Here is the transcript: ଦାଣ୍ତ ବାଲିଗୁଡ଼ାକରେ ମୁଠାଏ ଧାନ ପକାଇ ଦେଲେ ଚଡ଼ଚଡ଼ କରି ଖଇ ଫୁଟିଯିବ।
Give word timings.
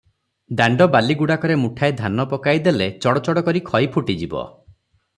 ଦାଣ୍ତ 0.61 0.87
ବାଲିଗୁଡ଼ାକରେ 0.95 1.57
ମୁଠାଏ 1.65 1.95
ଧାନ 2.01 2.27
ପକାଇ 2.33 2.65
ଦେଲେ 2.69 2.89
ଚଡ଼ଚଡ଼ 3.07 3.45
କରି 3.51 3.63
ଖଇ 3.71 3.93
ଫୁଟିଯିବ। 3.99 4.45